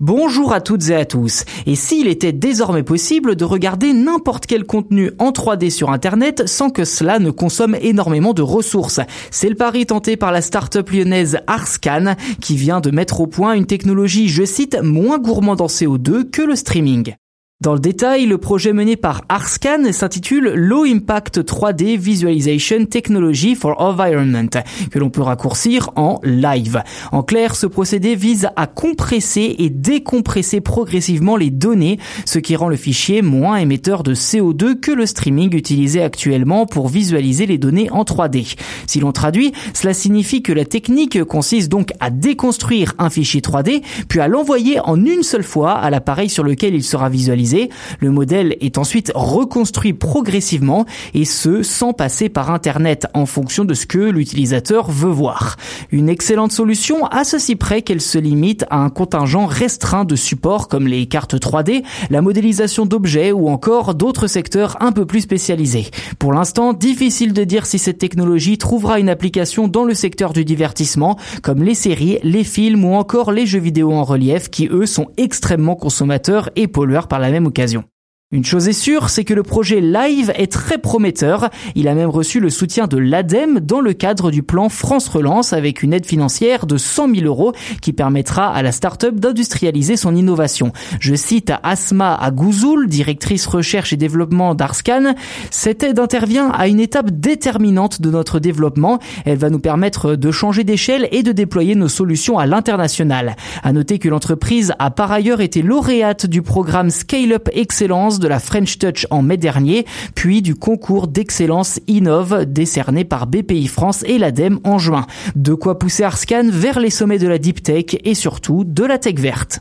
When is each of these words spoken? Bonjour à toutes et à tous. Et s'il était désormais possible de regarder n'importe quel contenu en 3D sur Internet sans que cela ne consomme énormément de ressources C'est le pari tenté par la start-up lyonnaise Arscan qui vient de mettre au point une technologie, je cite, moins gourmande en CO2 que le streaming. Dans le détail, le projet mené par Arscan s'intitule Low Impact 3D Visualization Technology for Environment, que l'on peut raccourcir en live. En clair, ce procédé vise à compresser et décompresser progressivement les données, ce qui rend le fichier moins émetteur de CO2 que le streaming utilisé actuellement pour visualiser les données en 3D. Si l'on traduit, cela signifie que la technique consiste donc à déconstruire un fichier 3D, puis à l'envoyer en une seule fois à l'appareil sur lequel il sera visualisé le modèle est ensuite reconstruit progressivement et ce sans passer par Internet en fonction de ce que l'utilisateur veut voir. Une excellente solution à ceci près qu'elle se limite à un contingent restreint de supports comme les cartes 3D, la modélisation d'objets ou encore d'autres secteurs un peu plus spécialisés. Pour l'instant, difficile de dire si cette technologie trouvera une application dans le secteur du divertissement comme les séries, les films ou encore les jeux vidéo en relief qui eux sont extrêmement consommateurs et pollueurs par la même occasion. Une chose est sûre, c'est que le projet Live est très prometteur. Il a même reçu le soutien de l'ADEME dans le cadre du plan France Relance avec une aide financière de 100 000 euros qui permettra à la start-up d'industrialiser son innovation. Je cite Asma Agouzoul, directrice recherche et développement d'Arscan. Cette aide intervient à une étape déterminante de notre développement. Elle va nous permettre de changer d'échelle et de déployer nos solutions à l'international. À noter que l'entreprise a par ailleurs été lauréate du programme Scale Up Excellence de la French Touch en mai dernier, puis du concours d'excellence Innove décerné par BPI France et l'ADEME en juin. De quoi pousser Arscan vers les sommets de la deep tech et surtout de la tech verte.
Bonjour 0.00 0.54
à 0.54 0.62
toutes 0.62 0.88
et 0.88 0.94
à 0.94 1.04
tous. 1.04 1.44
Et 1.66 1.74
s'il 1.74 2.08
était 2.08 2.32
désormais 2.32 2.82
possible 2.82 3.36
de 3.36 3.44
regarder 3.44 3.92
n'importe 3.92 4.46
quel 4.46 4.64
contenu 4.64 5.10
en 5.18 5.30
3D 5.30 5.68
sur 5.68 5.90
Internet 5.90 6.48
sans 6.48 6.70
que 6.70 6.86
cela 6.86 7.18
ne 7.18 7.30
consomme 7.30 7.76
énormément 7.82 8.32
de 8.32 8.40
ressources 8.40 9.00
C'est 9.30 9.50
le 9.50 9.56
pari 9.56 9.84
tenté 9.84 10.16
par 10.16 10.32
la 10.32 10.40
start-up 10.40 10.88
lyonnaise 10.88 11.40
Arscan 11.46 12.14
qui 12.40 12.56
vient 12.56 12.80
de 12.80 12.90
mettre 12.90 13.20
au 13.20 13.26
point 13.26 13.52
une 13.52 13.66
technologie, 13.66 14.30
je 14.30 14.46
cite, 14.46 14.78
moins 14.82 15.18
gourmande 15.18 15.60
en 15.60 15.66
CO2 15.66 16.30
que 16.30 16.40
le 16.40 16.56
streaming. 16.56 17.16
Dans 17.62 17.74
le 17.74 17.78
détail, 17.78 18.24
le 18.24 18.38
projet 18.38 18.72
mené 18.72 18.96
par 18.96 19.20
Arscan 19.28 19.92
s'intitule 19.92 20.54
Low 20.54 20.84
Impact 20.84 21.40
3D 21.40 21.98
Visualization 21.98 22.86
Technology 22.86 23.54
for 23.54 23.78
Environment, 23.82 24.48
que 24.90 24.98
l'on 24.98 25.10
peut 25.10 25.20
raccourcir 25.20 25.90
en 25.94 26.20
live. 26.22 26.82
En 27.12 27.22
clair, 27.22 27.54
ce 27.54 27.66
procédé 27.66 28.14
vise 28.14 28.48
à 28.56 28.66
compresser 28.66 29.56
et 29.58 29.68
décompresser 29.68 30.62
progressivement 30.62 31.36
les 31.36 31.50
données, 31.50 31.98
ce 32.24 32.38
qui 32.38 32.56
rend 32.56 32.70
le 32.70 32.76
fichier 32.76 33.20
moins 33.20 33.58
émetteur 33.58 34.04
de 34.04 34.14
CO2 34.14 34.80
que 34.80 34.92
le 34.92 35.04
streaming 35.04 35.54
utilisé 35.54 36.00
actuellement 36.00 36.64
pour 36.64 36.88
visualiser 36.88 37.44
les 37.44 37.58
données 37.58 37.90
en 37.90 38.04
3D. 38.04 38.56
Si 38.86 39.00
l'on 39.00 39.12
traduit, 39.12 39.52
cela 39.74 39.92
signifie 39.92 40.42
que 40.42 40.54
la 40.54 40.64
technique 40.64 41.22
consiste 41.24 41.70
donc 41.70 41.92
à 42.00 42.08
déconstruire 42.08 42.94
un 42.96 43.10
fichier 43.10 43.42
3D, 43.42 43.82
puis 44.08 44.20
à 44.20 44.28
l'envoyer 44.28 44.80
en 44.80 45.04
une 45.04 45.22
seule 45.22 45.42
fois 45.42 45.72
à 45.72 45.90
l'appareil 45.90 46.30
sur 46.30 46.42
lequel 46.42 46.74
il 46.74 46.84
sera 46.84 47.10
visualisé 47.10 47.49
le 47.98 48.10
modèle 48.10 48.56
est 48.60 48.78
ensuite 48.78 49.12
reconstruit 49.14 49.92
progressivement 49.92 50.86
et 51.14 51.24
ce 51.24 51.62
sans 51.62 51.92
passer 51.92 52.28
par 52.28 52.50
Internet 52.50 53.06
en 53.14 53.26
fonction 53.26 53.64
de 53.64 53.74
ce 53.74 53.86
que 53.86 53.98
l'utilisateur 53.98 54.90
veut 54.90 55.10
voir. 55.10 55.56
Une 55.90 56.08
excellente 56.08 56.52
solution 56.52 57.06
à 57.06 57.24
ceci 57.24 57.56
près 57.56 57.82
qu'elle 57.82 58.00
se 58.00 58.18
limite 58.18 58.64
à 58.70 58.78
un 58.78 58.90
contingent 58.90 59.46
restreint 59.46 60.04
de 60.04 60.16
supports 60.16 60.68
comme 60.68 60.86
les 60.86 61.06
cartes 61.06 61.34
3D, 61.34 61.82
la 62.10 62.22
modélisation 62.22 62.86
d'objets 62.86 63.32
ou 63.32 63.48
encore 63.48 63.94
d'autres 63.94 64.26
secteurs 64.26 64.76
un 64.80 64.92
peu 64.92 65.06
plus 65.06 65.20
spécialisés. 65.22 65.86
Pour 66.18 66.32
l'instant, 66.32 66.72
difficile 66.72 67.32
de 67.32 67.44
dire 67.44 67.66
si 67.66 67.78
cette 67.78 67.98
technologie 67.98 68.58
trouvera 68.58 68.98
une 69.00 69.08
application 69.08 69.68
dans 69.68 69.84
le 69.84 69.94
secteur 69.94 70.32
du 70.32 70.44
divertissement 70.44 71.18
comme 71.42 71.62
les 71.62 71.74
séries, 71.74 72.18
les 72.22 72.44
films 72.44 72.84
ou 72.84 72.94
encore 72.94 73.32
les 73.32 73.46
jeux 73.46 73.60
vidéo 73.60 73.92
en 73.92 74.04
relief 74.04 74.50
qui 74.50 74.68
eux 74.70 74.86
sont 74.86 75.08
extrêmement 75.16 75.76
consommateurs 75.76 76.50
et 76.56 76.66
pollueurs 76.66 77.08
par 77.08 77.18
la 77.18 77.30
même 77.30 77.39
occasion. 77.46 77.89
Une 78.32 78.44
chose 78.44 78.68
est 78.68 78.72
sûre, 78.72 79.10
c'est 79.10 79.24
que 79.24 79.34
le 79.34 79.42
projet 79.42 79.80
Live 79.80 80.32
est 80.36 80.52
très 80.52 80.78
prometteur. 80.78 81.50
Il 81.74 81.88
a 81.88 81.96
même 81.96 82.10
reçu 82.10 82.38
le 82.38 82.48
soutien 82.48 82.86
de 82.86 82.96
l'ADEME 82.96 83.58
dans 83.58 83.80
le 83.80 83.92
cadre 83.92 84.30
du 84.30 84.44
plan 84.44 84.68
France 84.68 85.08
Relance 85.08 85.52
avec 85.52 85.82
une 85.82 85.92
aide 85.92 86.06
financière 86.06 86.64
de 86.64 86.76
100 86.76 87.12
000 87.12 87.26
euros 87.26 87.52
qui 87.82 87.92
permettra 87.92 88.54
à 88.54 88.62
la 88.62 88.70
start-up 88.70 89.16
d'industrialiser 89.16 89.96
son 89.96 90.14
innovation. 90.14 90.72
Je 91.00 91.16
cite 91.16 91.52
Asma 91.64 92.14
Agouzoul, 92.14 92.86
directrice 92.86 93.48
recherche 93.48 93.92
et 93.92 93.96
développement 93.96 94.54
d'Arscan. 94.54 95.14
Cette 95.50 95.82
aide 95.82 95.98
intervient 95.98 96.50
à 96.50 96.68
une 96.68 96.78
étape 96.78 97.10
déterminante 97.10 98.00
de 98.00 98.12
notre 98.12 98.38
développement. 98.38 99.00
Elle 99.24 99.38
va 99.38 99.50
nous 99.50 99.58
permettre 99.58 100.14
de 100.14 100.30
changer 100.30 100.62
d'échelle 100.62 101.08
et 101.10 101.24
de 101.24 101.32
déployer 101.32 101.74
nos 101.74 101.88
solutions 101.88 102.38
à 102.38 102.46
l'international. 102.46 103.34
À 103.64 103.72
noter 103.72 103.98
que 103.98 104.08
l'entreprise 104.08 104.72
a 104.78 104.92
par 104.92 105.10
ailleurs 105.10 105.40
été 105.40 105.62
lauréate 105.62 106.26
du 106.26 106.42
programme 106.42 106.90
Scale 106.90 107.32
Up 107.32 107.48
Excellence 107.52 108.19
de 108.20 108.28
la 108.28 108.38
French 108.38 108.78
Touch 108.78 109.06
en 109.10 109.22
mai 109.22 109.36
dernier, 109.36 109.86
puis 110.14 110.42
du 110.42 110.54
concours 110.54 111.08
d'excellence 111.08 111.80
Innove 111.88 112.44
décerné 112.46 113.04
par 113.04 113.26
BPI 113.26 113.66
France 113.66 114.04
et 114.06 114.18
l'ADEME 114.18 114.60
en 114.64 114.78
juin. 114.78 115.06
De 115.34 115.54
quoi 115.54 115.78
pousser 115.78 116.04
Arscan 116.04 116.48
vers 116.50 116.78
les 116.78 116.90
sommets 116.90 117.18
de 117.18 117.28
la 117.28 117.38
deep 117.38 117.62
tech 117.62 117.96
et 118.04 118.14
surtout 118.14 118.64
de 118.64 118.84
la 118.84 118.98
tech 118.98 119.16
verte. 119.16 119.60